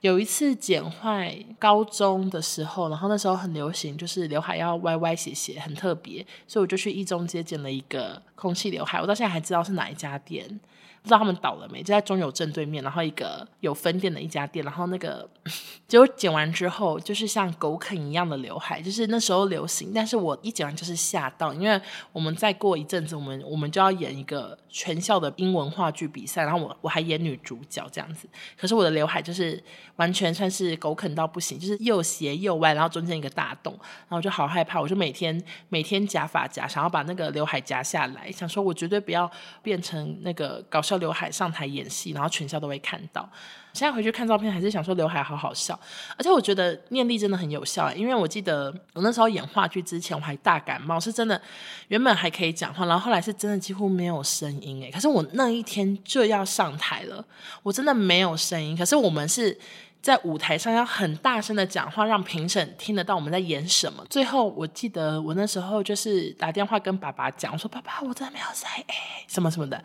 [0.00, 8.98] 有一次剪坏，高中的时候，然后那时候很流行，就是刘海要歪歪斜斜，很特别，所以我就去一中街剪了一个空气刘海。
[9.02, 10.58] 我到现在还知道是哪一家店。
[11.08, 15.26] 不知道他们倒了没，就在中友正对面，然后一个有分店的一家店，然后那个
[15.88, 19.90] 结果剪完之后，就是像狗啃一样的刘海，就是那时候流行。
[19.94, 21.80] 但是我一剪完就是吓到，因为
[22.12, 28.28] 我们再过一阵子，我们我们就要演一个全校的英文话剧比赛，然后我我还演女主角这样子。
[28.60, 29.62] 可是我的刘海就是
[29.96, 39.30] 完全算是狗啃到不行，就是又斜又歪，然后中间一个大洞，然后我就好害怕，我就每天每天夹发夹，想要把那个刘海夹下来，想说我绝对不要
[39.62, 43.28] 变成那个搞笑刘海上台演戏，然后全校都会看到。
[43.74, 45.78] 现在回去看照片，还是想说刘海好好笑，
[46.16, 51.40] 而且我觉得念力真的很有效，因为我记得我那时候演话剧之前，我还大感冒，是真的，
[51.88, 54.90] 原本还可以讲话，然后后来是真的几乎没有声音诶。
[54.90, 57.24] 可是我那一天就要上台了，
[57.62, 58.76] 我真的没有声音。
[58.76, 59.56] 可是我们是
[60.02, 64.04] 在舞台上要很大声的讲话，让评审听得到我们在演什么。
[64.10, 68.84] 最后我记得我那时候就是打电话跟爸爸讲，我说爸爸，我真的没有声音，
[69.28, 69.80] 什么什么的。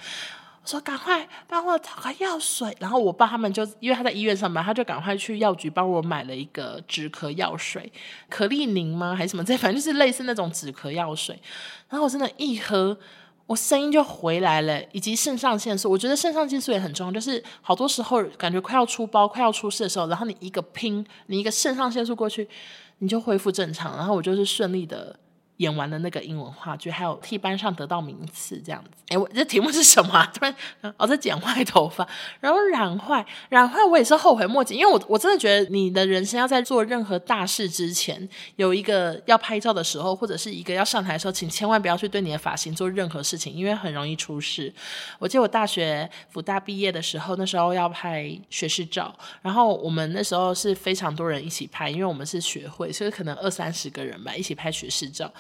[0.66, 7.92] 说赶快帮我找个药水，然后我爸他们就因为他在医院上班，他就赶快去药局帮我买了一个止咳药水，
[8.30, 9.44] 可丽宁吗还是什么？
[9.44, 11.38] 这反正就是类似那种止咳药水。
[11.90, 12.98] 然后我真的，一喝，
[13.46, 15.92] 我声音就回来了，以及肾上腺素。
[15.92, 22.48] 我觉得肾上腺素也很重要，就是好多时候感觉快要出包、快要出事的时候，然后你一个拼，你一个肾上腺素过去，
[23.00, 23.98] 你就恢复正常。
[23.98, 25.20] 然后我就是顺利的。
[25.64, 28.90] 演完了那个英文话剧，还有替班上得到名次这样子。
[29.08, 30.26] 哎，我这题目是什么？
[30.34, 30.56] 突然，
[30.98, 32.08] 哦，在剪坏头发，
[32.40, 44.74] 然后染坏，染坏我也是后悔莫及，因为我我真的觉得你的人生要在做任何大事之前，有一个要拍照的时候，或者是一个要上台的时候，请千万不要去对你的发型做任何事情，因为很容易出事。
[45.20, 55.32] 我记得我大学辅大毕业的时候，那时候要拍学士照，然后我们那时候是非常多人一起拍，因为我们是学会，所以可能二三十个人吧，一起拍学士照。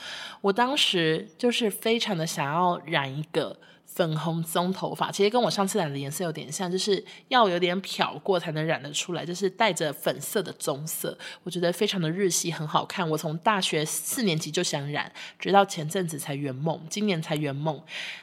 [0.42, 3.58] 我当时就是非常的想要染一个。
[3.86, 13.08] 粉红棕头发，其实跟我上次染的颜色有点像，就是要有点漂过才能染得出来，就是带着粉色的棕色，我觉得非常的日系，很好看。
[13.08, 17.80] 我从大学四年级就想染，直到前阵子才圆梦，今年才圆梦。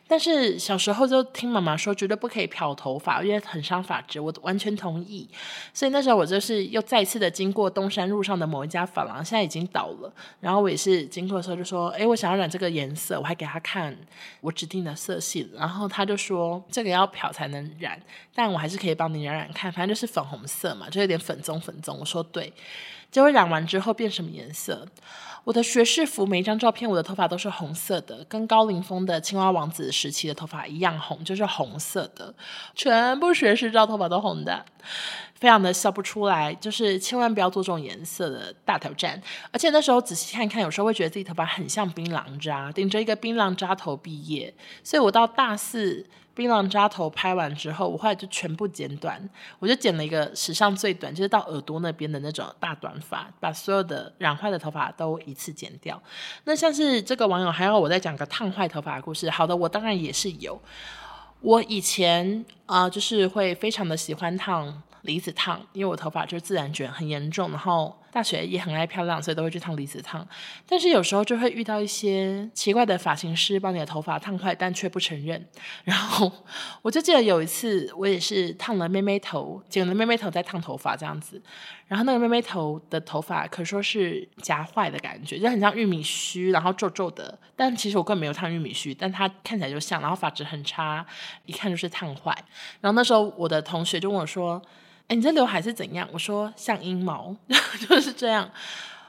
[0.08, 5.28] 但是小时候就听妈妈说，绝对不可以漂头发，因为很伤发质，我完全同意。
[5.72, 10.12] 所以那时候我就是又再次的经过东山路上的某一家发廊，现在已经倒了。
[10.40, 13.96] 然后我也是经过的时候就说，哎，我想要染这个颜色，我还给他看
[14.40, 18.00] 我指定的色系然后他就说这个要漂才能染，
[18.34, 21.98] 但我还是可以帮你染染看，反正就是粉红色嘛，就有点粉棕粉棕。
[21.98, 22.52] 我说对，
[23.10, 24.86] 结果染完之后变什么颜色？
[25.44, 32.34] 我的学士服每一张照片，我的头发都是红色的，跟高凌风的青蛙王子时期的头发一样红，就是红色的，
[32.74, 34.64] 全部学士照头发都红的。
[35.40, 39.20] 非常的笑不出来，就是千万不要做这种颜色的大挑战。
[39.50, 44.54] 而且那时候仔细看看，有时候会觉得自己头发很像槟榔渣，顶着一个槟榔渣头毕业。
[44.84, 49.18] 所以我到大四槟榔渣头拍完之后，我后来就全部剪短，
[49.58, 55.98] 我就剪了一个史上最短，就是到耳朵那边的那种大短发，把所有的染坏的头发都一次剪掉。
[56.44, 60.60] 那像是这个网友还要我再讲个烫坏头发的故事，好的，我当然也是有。
[61.40, 64.82] 我以前啊、就是会非常的喜欢烫。
[65.02, 70.26] 离子烫，因为我头发就自然卷很严重，然后大学也很爱漂亮，所以都会去烫离子烫。
[70.66, 75.46] 但是有时候就会遇到一些奇怪的发型师，把你的头发烫坏，但却不承认。
[75.84, 76.30] 然后
[76.82, 81.40] 我就记得有一次，我也是烫了妹妹头，剪了妹妹头再烫头发这样子。
[81.86, 87.38] 然后那个妹妹头的头发可说是夹坏的感觉，就很像玉米须，然后皱皱的。
[87.54, 90.00] 但其实我根本没有烫玉米须，但它看起来就像。
[90.00, 91.04] 然后发质很差，
[91.46, 92.32] 一看就是烫坏。
[92.80, 94.60] 然后那时候我的同学就问我说。
[95.10, 96.08] 哎，你这刘海是怎样？
[96.12, 97.34] 我说像阴毛，
[97.88, 98.48] 就是这样。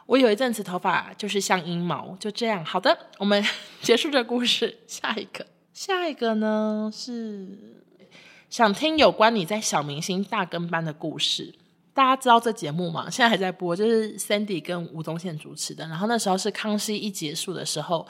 [0.07, 2.65] 我有一阵子头发就是像阴毛，就这样。
[2.65, 3.45] 好的，我们
[3.83, 7.85] 结束这故事，下一个，下一个呢是
[8.49, 11.53] 想听有关你在小明星大跟班的故事。
[11.93, 13.07] 大家知道这节目吗？
[13.07, 15.87] 现在还在播，就是 Sandy 跟吴宗宪主持的。
[15.87, 18.07] 然后那时候是康熙一结束的时候。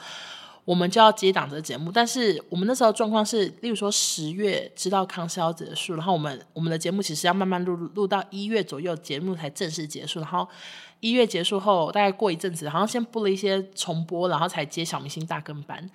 [0.64, 10.20] 我们就要接档这个节目，但是我们那时候状况是，例如说十月知道康熙要结束，然后我们我们的节目其实要慢慢录录到一月左右，节目才正式结束。
[10.20, 10.48] 然后
[11.00, 15.90] 一月结束后，大概过一阵子，好像先播了一些重播，然后才接小明星大跟班。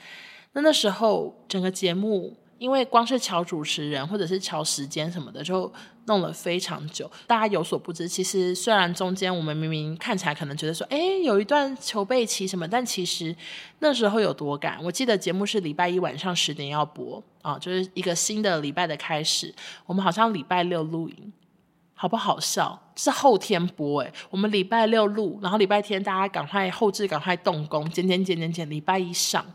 [0.54, 2.36] 那那时候整个节目。
[2.58, 5.72] 因为光是乔主持人或者是乔时间什么的，就
[6.06, 7.10] 弄了非常久。
[7.26, 13.36] 大家有所不知，其实虽然中间我们明明看起来可能觉得说，哎，有一段筹备期什么，但其实
[13.80, 14.84] 那时候有多赶。
[14.84, 19.54] 我记得节目是礼拜一晚上十点要播啊，就是一个新的礼拜的开始。
[19.86, 21.34] 我们好像礼拜六录影，
[21.94, 22.82] 好不好笑？
[22.96, 29.46] 是后天播诶，我们礼拜六录，然后礼拜天大家赶快后置，赶快动工，剪剪剪剪剪，礼拜一上。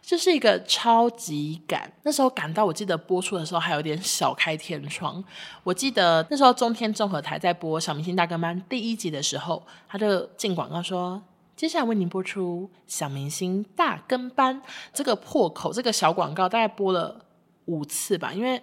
[0.00, 1.92] 就是一个超级赶。
[2.02, 5.22] 那时候赶到，我记得播出的时候还有点小开天窗。
[5.62, 11.22] 我记得那时候中天综合台在播《小明星大跟班》第一集的时候，他就进广告说
[11.54, 14.60] ：“接下来为您播出《小明星大跟班》
[14.92, 17.20] 这个破口，这个小广告大概播了
[17.66, 18.62] 五次吧，因为。”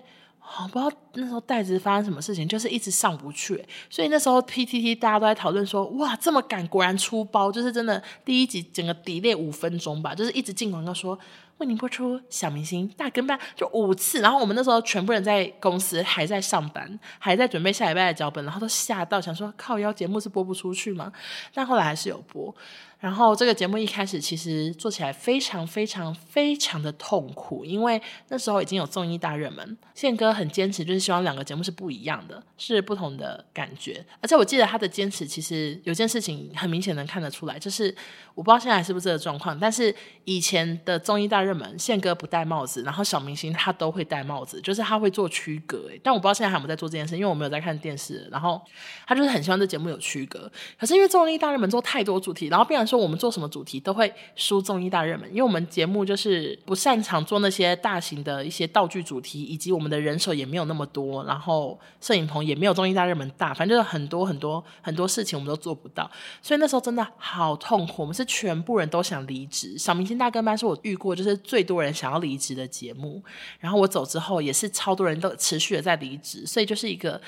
[0.57, 11.17] 我不知道那时候带子发生什么事情，就是一直上不去，所以那时候 PTT 大家都在讨论说，哇，这么赶，果然出包，就是真的第一集整个 delay 五分钟吧，就是一直进广告说
[11.57, 21.11] 为您播出小明星大跟班，就五次，然后我们那时候全部人在公司还在上班，还在准备下礼拜的脚本，然后都吓到想说靠腰节目是播不出去吗？
[21.53, 22.53] 但后来还是有播。
[22.99, 34.03] 然后这个节目一开始其实做起来非常非常非常的痛苦，因为那时候已经有综艺大热门，宪哥很坚持，就是希望两个节目是不一样的，是不同的感觉。
[34.21, 37.93] 而且我记得他的坚持，其实有件事情很明显能看得出来，就是
[38.33, 45.89] 我不知道现在是不是这个状况，但是以前的综艺大热门，宪哥不戴帽子，然后小明星他都会戴帽子，就是他会做区隔。
[46.01, 48.27] 但我不知道现在还有没有在做这件事，因为我没有在看电视。
[48.31, 48.61] 然后
[49.05, 53.05] 他就是很希望这节目有区隔，可是因为综艺大热门做太多主题，然后变成说。
[53.05, 66.09] 我们做什么主题都会输综艺大热门，因为我们节目就是不擅长做那些大型的一些道具主题，以及我们的人手也没有那么多，然后摄影棚也没有综艺大热门大，反正就是很多很多很多事情我们都做不到，
[66.41, 68.01] 所以那时候真的好痛苦。
[68.01, 73.21] 我们是全部人都想离职，小明星大跟班是我遇过就是最多人想要离职的节目，
[73.59, 77.21] 然后我走之后也是超多人都持续的在离职，所以就是一个。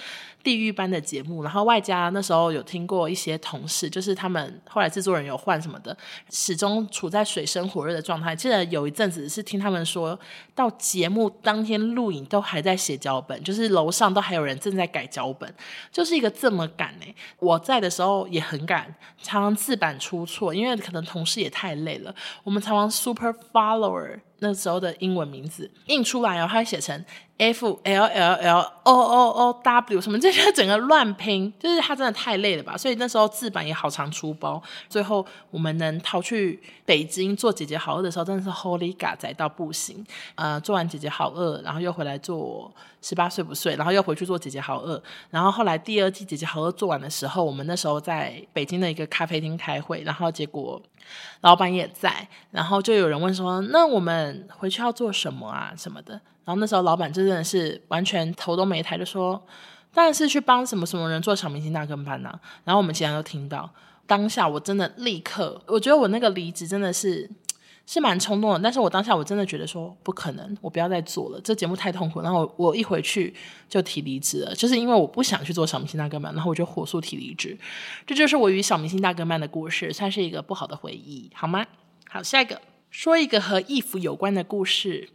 [0.43, 5.95] 地狱般的节目，然后外加那时候有听过一些同事，就是他们后来制作人有换什么的，
[6.29, 8.35] 始终处在水深火热的状态。
[8.35, 10.19] 记得有一阵子是听他们说
[10.53, 15.49] 到节目当天录影都还在写脚本，就是楼上都还有人正在改脚本，
[15.89, 17.05] 就是一个这么赶呢。
[17.39, 22.13] 我在的时候也很赶，常常字版出错，因为可能同事也太累了。
[22.43, 27.05] 我们常常 super follower 那时候的英文名字印出来哦，他会写成。
[27.37, 32.75] F L L L O O O W 什么这些整个乱拼，就是他真的太累了吧？
[32.75, 34.61] 所以那时候字版也好常出包。
[34.89, 40.03] 最后我们能逃去北京做姐姐好饿的时候，真的是 Holy God 宅到不行。
[40.33, 42.73] 呃，做完姐姐好饿，然后又回来做
[43.03, 45.01] 十八岁不睡，然后又回去做姐姐好饿。
[45.29, 50.81] 然后后来第二季姐姐好饿做完的时候，我们那时候在北京的一个咖啡厅开会，然后结果
[51.41, 55.73] 老板也在，然后就有人问说：“那我们回去要做什么啊？
[55.77, 59.45] 什么的？”然后那时候老板真的是完全头都没抬，就说
[59.93, 63.69] ：“当然是去帮什么什么人做小明星大跟班呐。”然后我们其他都听到，
[64.05, 67.29] 当下我真的立刻，我觉得我那个离职真的是
[67.85, 68.59] 是蛮冲动的。
[68.63, 72.21] 但是我当下我真的觉得说不可能，我不要再做了，这节目太痛苦。
[72.21, 73.35] 然后我，我一回去
[73.67, 77.57] 就提离职了，就是因为我不想去做小明星大跟班，然后我就火速提离职。
[78.05, 81.65] 这就是我与小明星大跟班的故事，算是一个不好的回忆，好吗？
[82.09, 85.09] 好，下一个说一个和衣服有关的故事。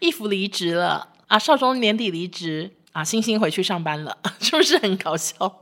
[0.00, 5.60] 义父离职了啊，少中年底离职啊，星星回去上班了， 是不是很搞笑？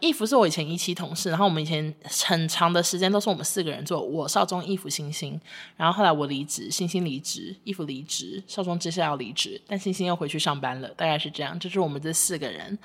[0.00, 5.40] 义父是我以前一期同事，然后我们以前很长的时间都是我们四个人做，我少中义父星星，
[5.76, 12.76] 然后后来我离职，星星离职，义父离职，少中接下来要离职，但星星又回去上班了，大概是这样，这是我们这四个人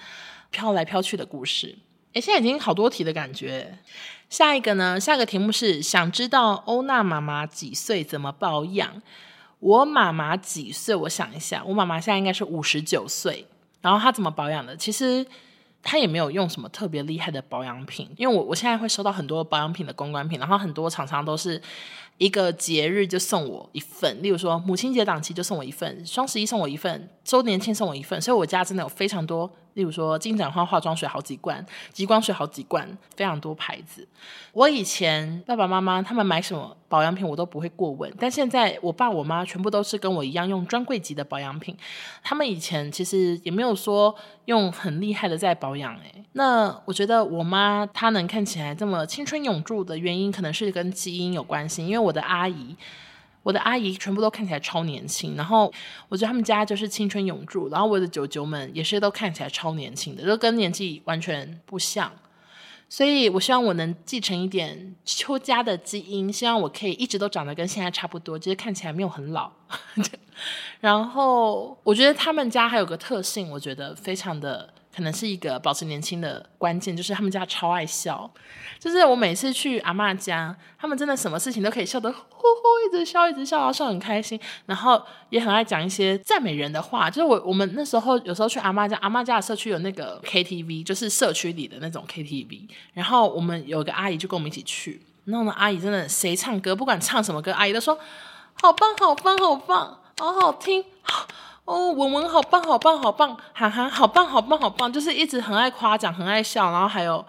[0.52, 1.76] 飘来飘去的故事。
[2.14, 3.80] 诶，现在已经好多题的感觉。
[4.30, 5.00] 下一个呢？
[5.00, 9.02] 下一个题目是想知道欧娜妈妈几岁，怎么保养？
[9.60, 10.96] 我妈妈几岁？
[10.96, 13.46] 我想一下，我妈妈现在应该是五十九岁。
[13.82, 14.76] 然后她怎么保养的？
[14.76, 15.26] 其实
[15.82, 21.62] 她也没有用什么特别厉害的保养品，因为我我现在会收到很多保养品的公关品，然后很多厂商都是
[22.18, 29.50] 一个节日就送我一份，例如说母亲节档期就送我一份，双十一送我一份，周年庆送我一份，所以我家真的有非常多。
[29.78, 31.64] 例如说金盏花化妆水好几罐，
[31.94, 34.06] 极光水好几罐，非常多牌子。
[34.52, 41.78] 我以前爸爸妈妈他们买什么保养品我都不会过问，但现在我爸我妈全部都是跟我一样用专柜级的保养品。
[42.24, 46.26] 他们以前其实也没有说用很厉害的在保养诶。
[46.34, 52.76] 那我觉得我妈她能看起来这么青春永驻的原因，可能是跟基因有关系，因为我的阿姨。
[53.48, 55.72] 我的阿姨全部都看起来超年轻，然后
[56.10, 62.12] 我觉得他们家就是青春永驻，然后我的舅舅们也是都看起来超年轻的，都跟年纪完全不像，
[62.90, 69.50] 所以我希望我能继承一点邱家的基因，希望我可以一直都长得跟现在差不多，就是看起来没有很老。
[70.82, 74.74] 然后我觉得他们家还有个特性，我觉得非常的。
[74.98, 78.28] 可能是一个保持年轻的关键，就是他们家超爱笑。
[78.80, 84.40] 就是我每次去阿嬷家，他们真的什么事情都可以笑得呼呼，一直笑，一直笑，笑很开心。
[84.66, 87.12] 然后也很爱讲一些赞美人的话。
[87.12, 92.68] 就是我我们那时候有时候去阿嬷家，阿嬷家的社区有那个 KTV，就是社区里的那种 KTV。
[92.94, 95.00] 然后我们有个阿姨就跟我们一起去。
[95.26, 97.96] 那种阿姨真的谁唱歌，不管唱什么歌，阿姨都说
[98.60, 100.84] 好棒，好棒，好棒，好好听。
[101.68, 107.24] 哦，文文好棒，好棒，好棒，涵涵好棒，好棒，好棒，就是一直很爱夸奖，很爱笑，然后还有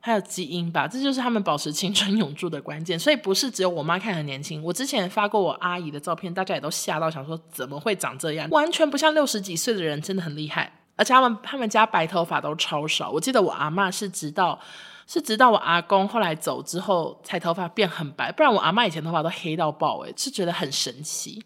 [0.00, 2.98] 还有基因吧，这就是他们保持青春永驻的关键。
[2.98, 10.72] 所以不是只有我妈看很年轻，我之前发过我阿姨的照片，大家也都吓到，想说怎么会长这样，完全不像六十几岁的人，真的很厉害。
[10.96, 14.58] 而且他们他们家白头发都超少，我记得我阿嬷是直到
[15.06, 21.44] 是直到我阿公后来走之后，才头发变很白，不然我阿嬷以前头发都黑到爆，诶，是觉得很神奇。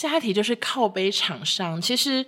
[0.00, 2.24] 下一题就是靠北厂商，其实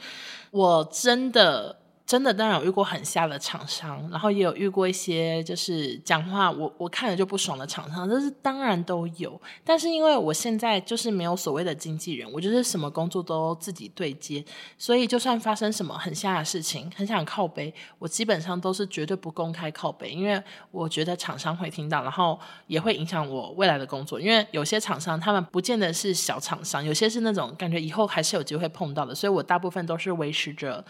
[0.51, 1.82] 我真的。
[2.05, 9.41] 真的当然有遇过很瞎的厂商，然后也有遇过一些就是讲话我我看了就不爽的厂商，这是当然都有。
[9.65, 14.45] 但是因为我现在就是没有所谓的经纪人，我就是什么工作都自己对接，
[14.77, 24.21] 所以就算发生什么很瞎的事情，很想靠背，我基本上都是绝对不公开靠背，因为我觉得厂商会听到，然后也会影响我未来的工作。
[24.21, 30.85] 因为有些厂商他们不见得是小厂商，有些是那种感觉以后还是有机会碰到的，所以我大部分都是维持着。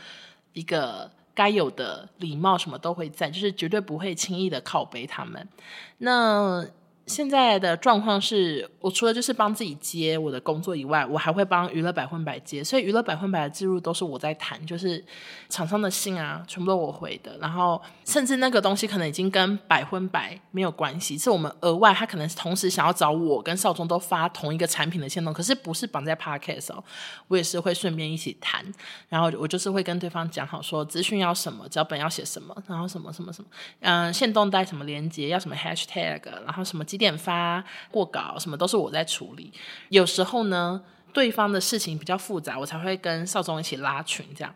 [0.52, 5.48] 一个该有的礼貌，什么都会在，就是绝对不会轻易的靠北他们。
[5.98, 6.66] 那。
[7.06, 15.04] 现在的状况是我除了就是帮自己接我的工作以外，我还会帮娱乐百分百接，所以娱乐百分百的记录都是我在谈，就是
[15.48, 17.36] 厂商的信啊，全部都我回的。
[17.38, 26.84] 然后甚至那个东西可能已经跟百分百没有关系，是我们额外他可能同时想要找我跟少宗都发同一个产品的线动，可是不是绑在 Podcast 哦，
[27.26, 28.64] 我也是会顺便一起谈。
[29.08, 33.48] 然后我就是会跟对方讲好说资讯要什么，脚本要写什么，然后什么什么什么，
[33.80, 36.86] 嗯，线动带什么连接，要什么 Hashtag，然后什么。
[36.92, 39.50] 几点发过稿，什么都是我在处理。
[39.88, 40.78] 有时候呢，
[41.10, 44.54] 对方的事情比较复杂，我才会跟少宗一起拉群这样。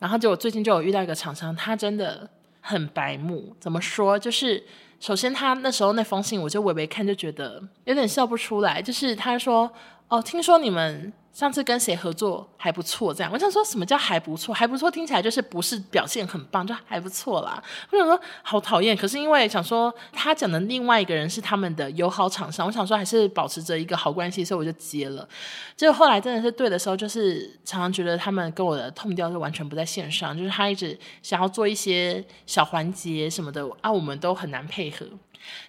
[0.00, 2.28] 然后就我最近就有遇到一个厂商，他真的
[2.60, 3.54] 很白目。
[3.60, 4.18] 怎么说？
[4.18, 4.64] 就是
[4.98, 8.82] 首先他那时候那封信，我就微微看就觉得有点笑不出来。
[8.82, 9.70] 就是他说
[10.10, 14.54] ：“哦，听说你们。”上次跟谁合作还不错，这样我想说什么叫还不错？
[14.54, 17.62] 还不错听起来就是不是表现很棒，就还不错啦。
[17.90, 25.28] 我想说好讨厌，可是因为想说他讲的另外一个人是他们的友好厂商，我想说还是保持着一个好关系，所以我就接了。
[25.76, 35.04] 结果后来真的是对的时候，就是常常觉得他们跟我的 tone 调是完全不在线上，就是他一直想要做一些小环节什么的啊，我们都很难配合。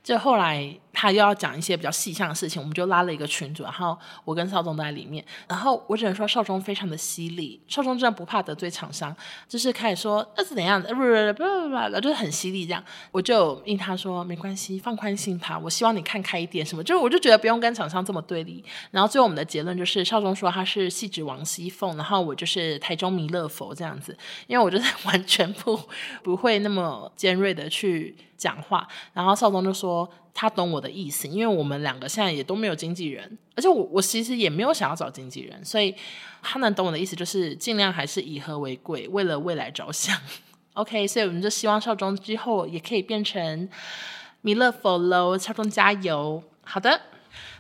[0.02, 3.96] 就后来他又要讲一些比较细项的事情，我们就拉了一个群组，然后
[4.26, 5.24] 我跟少宗在里面。
[5.48, 9.16] 然后我只能说少宗非常的犀利，少宗真的不怕得罪厂商，
[9.48, 12.84] 就是开始说那是怎样的，不不不不不，就是很犀利这样。
[13.12, 18.66] 我就应他说没关系，放宽心吧，我希望你看开一点什么，就是我就觉得不用跟厂商这么对立。
[18.90, 24.18] 然后最后我们的结论就是少宗说他是戏子王熙凤，然后我就是台中弥勒佛这样子，
[24.48, 25.80] 因为我就是 完全不
[26.24, 28.16] 不会那么尖锐的去。
[28.38, 30.08] 讲话，然后少宗就说
[30.40, 35.96] 他懂我的意思，因为我们两个现在也都没有经纪人，而且我我其实也没有想要找经纪人，所以
[36.44, 40.16] 他能懂我的意思，就是尽量还是以和为贵，为了未来着想。
[40.78, 43.68] OK，所以我们就希望少中之后也可以变成
[44.42, 46.44] 弥勒佛喽，少中加油！
[46.62, 47.02] 好的，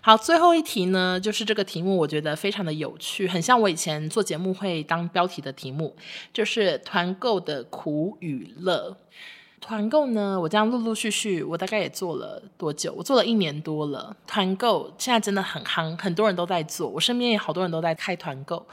[0.01, 5.95] 好，最后一题呢，就是这个题目我觉得非常的有趣，很像我以前做节目会当标题的题目，
[6.32, 8.95] 就是团购的苦与乐。
[9.68, 12.93] 团购呢，我这样陆陆续续，我大概也做了多久？
[12.95, 14.15] 我做了一年多了。
[14.26, 18.65] 团购现在真的很夯，很多人都在做，我身边也好多人都在开团购。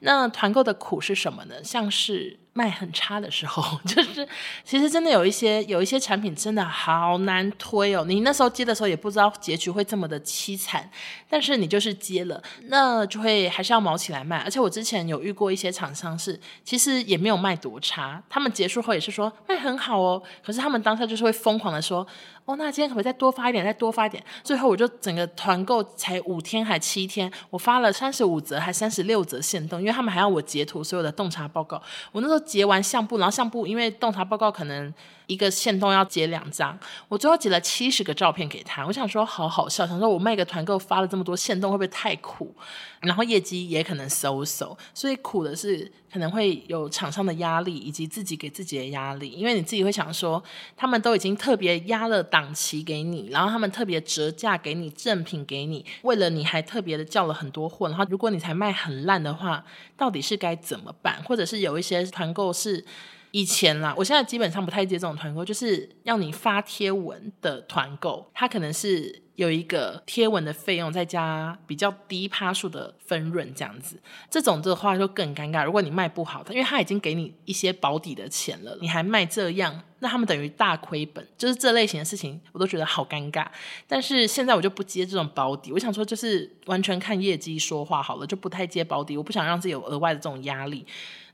[0.00, 1.64] 那团购的苦是什么呢？
[1.64, 2.38] 像是。
[2.54, 4.26] 卖很差的时候， 就是
[4.64, 8.04] 其实真的有一些有一些产品真的好难推哦。
[8.06, 10.90] 你那时候接的时候也不知道结局会这么的凄惨，
[11.28, 14.38] 但是你就是接了，那就会还是要卯起来卖。
[14.38, 22.06] 而且我之前有遇过一些厂商是，其实也没有卖多差，他们结束后也是说卖很好哦，可是他们当下就是会疯狂的说。
[22.44, 23.64] 哦，那今天可不可以再多发一点？
[23.64, 24.20] 再多发一点。
[24.42, 31.80] 最后我就整个团购才五天还七天，我发了三十五折还三十六折限动，因为他们还要我截图所有的洞察报告。
[32.10, 34.92] 我那时候截完相簿，然后相簿因为洞察报告可能。
[35.28, 36.78] 一个线动要截两张，
[37.08, 38.84] 我最后截了七十个照片给他。
[38.84, 42.54] 我想说好好笑，想说我卖个团购发了这么多线动会不会太苦？
[43.02, 49.30] 然后业绩也可能 so so，所以苦的是可能会有厂商的压力，以及自己给自己的压力。
[49.30, 50.42] 因为你自己会想说，
[50.76, 57.88] 他们都已经特别压了档期给你，然后他们特别折价给你，赠品给你，为了你还特别的叫了很多货。
[57.88, 59.64] 然后如果你才卖很烂的话，
[59.96, 61.22] 到底是该怎么办？
[61.24, 62.84] 或者是有一些团购是。
[63.32, 73.98] 以前啦，我现在基本上不太接这种团购，就是要你发贴文的团购，它可能是有一个贴文的费用，再加比较低趴数的分润，这样子，
[74.30, 75.64] 这种的话就更尴尬。
[75.64, 81.26] 如果你卖不好，因为他已经给你一些保底的钱了，你还卖这样，那他们等于大亏本。
[81.38, 83.46] 就是这类型的事情，我都觉得好尴尬。
[83.86, 89.16] 但是现在我就不接这种保底，我想说就是完全看业绩说话好了，就不太接保底。
[89.16, 90.86] 我不想让自己有额外的这种压力。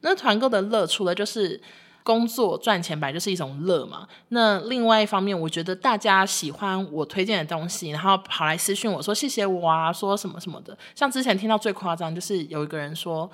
[0.02, 1.60] 那团购的乐，除了就是。
[2.08, 4.08] 工作赚钱本来就是一种乐嘛。
[4.28, 10.74] 那另外一方面，我觉得大家喜欢我推荐的东西，然后跑来私讯我说谢谢我啊，说什么什么的。
[10.94, 13.30] 像之前听到最夸张，就是有一个人说。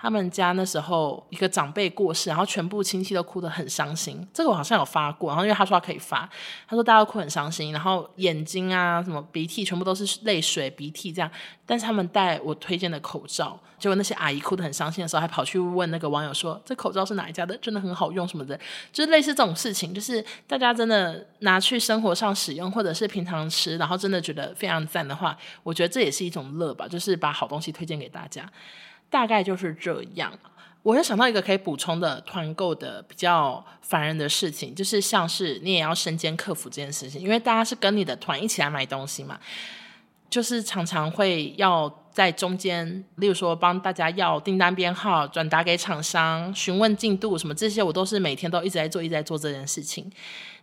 [0.00, 4.24] 他们家那时候一个长辈过世，然后全部亲戚都哭得很伤心。
[4.32, 6.28] 这个我好像有发过，然后因为他说他可以发，
[6.68, 11.28] 他说大家都哭很伤心，然后眼睛啊什么鼻涕全部都是泪水鼻涕这样。
[11.66, 17.54] 但是他们戴我推荐的口罩，结果那些阿姨哭得很伤心的时候，还跑去问那个网友说：“这口罩是哪一家的？
[17.58, 18.58] 真的很好用什么的。”
[18.90, 28.50] 就是类似这种事情，就是大家真的拿去生活上使用，或者是平常吃，然后真的觉得非常赞的话，我觉得这也是一种乐吧，就是把好东西推荐给大家。
[29.10, 30.32] 大概就是这样。
[30.82, 39.38] 我又想到一个可以补充的团购的比较烦人的事情，就是像是你也要身兼客服这件事情，因为大家是跟你的团一起来买东西嘛，
[40.30, 50.10] 就是常常会要在中间，例如说帮大家要订单编号、转达给厂商、询问进度什么这些，我都是每天都一直在做，一直在做这件事情。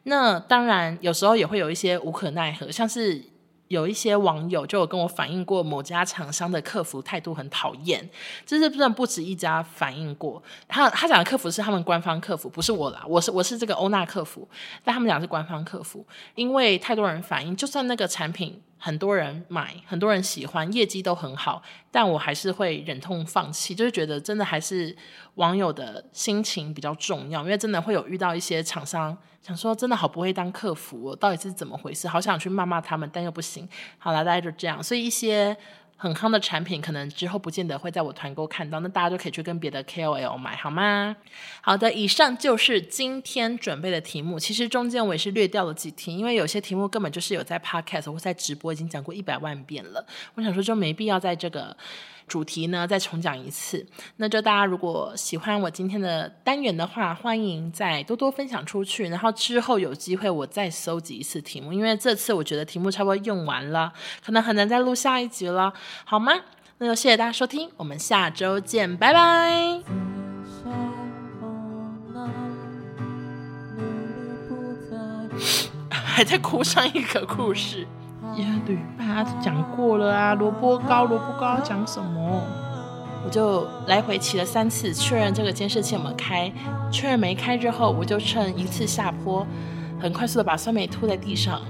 [0.03, 3.34] 那当然有时候也会有一些无可奈何，像是。
[3.67, 8.09] 有一些网友就有跟我反映过，某家厂商的客服态度很讨厌，
[8.45, 10.41] 这是真的不止一家反映过。
[10.67, 14.47] 他他讲的客服是他们官方客服，不是我啦，我是我是这个欧娜客服，
[14.83, 16.05] 但他们讲是官方客服，
[16.35, 18.61] 因为太多人反映，就算那个产品。
[18.77, 21.61] 很多人买，很多人喜欢，业绩都很好，
[21.91, 24.95] 但我还是会忍痛放弃，就是觉得真的还是
[25.35, 32.07] 网友的心情比较重要，因为真的会有遇到一些厂商想说真的好不会当客服，到底是怎么回事？
[32.07, 33.67] 好想去骂骂他们，但又不行。
[33.97, 35.55] 好了，大家就这样，所以一些。
[35.97, 41.15] 很夯的产品，可能之后不见得会在我团购看到，那大家就可以去跟别的 KOL 买，好吗？
[41.61, 44.37] 好的，以上就是今天准备的题目。
[44.37, 51.75] 其实中间我也是略掉了几题，因为有些题目根本就是有在 Podcast 或在直播已经讲过一百万遍了，我想说就没必要在这个。
[52.27, 53.85] 主题呢，再重讲一次。
[54.17, 59.07] 那就大家如果喜欢我今天的单元的话，欢迎再多多分享出去。
[59.09, 63.93] 然后之后有机会我再搜集一次题目，因为这次我觉得题目差不多用完了，
[64.25, 65.73] 可能很难再录下一集了，
[66.03, 66.33] 好吗？
[66.77, 69.81] 那就谢谢大家收听，我们下周见，拜拜。
[75.89, 77.85] 还在哭上一个故事。
[78.37, 82.41] 呀，对，大家讲过了啊，萝卜糕，萝卜糕讲什么？
[83.23, 86.51] 我就来回骑了三次，确认这个监视器有没有开，
[86.91, 89.45] 确认没开之后，我就趁一次下坡，
[89.99, 91.61] 很快速的把酸梅吐在地上。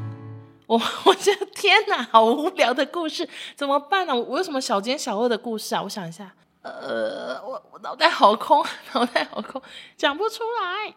[0.65, 4.15] 我， 我觉得天哪，好无聊的故事，怎么办呢？
[4.15, 5.81] 我有什么小奸小恶的故事啊？
[5.83, 6.33] 我想一下，
[6.63, 9.61] 呃，我我脑袋好空， 脑袋好空，
[9.95, 10.95] 讲不出来。